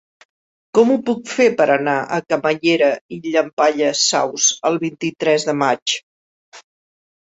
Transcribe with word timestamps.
Com 0.77 0.93
ho 0.93 0.95
puc 1.09 1.29
fer 1.33 1.47
per 1.59 1.67
anar 1.73 1.93
a 2.17 2.19
Camallera 2.35 2.89
i 3.19 3.23
Llampaies 3.29 4.05
Saus 4.09 4.51
el 4.73 4.85
vint-i-tres 4.89 5.51
de 5.53 5.61
maig? 5.65 6.01